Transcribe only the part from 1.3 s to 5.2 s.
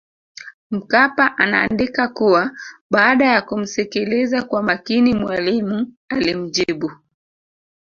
anaandika kuwa baada ya kumsikiliza kwa makini